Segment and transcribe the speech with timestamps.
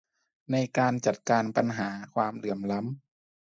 [0.51, 2.93] ในการจัดการปัญหาความเหลื่อมล้ำ